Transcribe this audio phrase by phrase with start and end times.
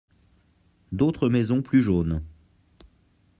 [0.91, 2.23] D’autres maisons plus jaunes.